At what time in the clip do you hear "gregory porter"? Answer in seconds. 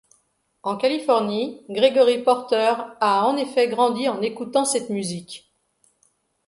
1.69-2.73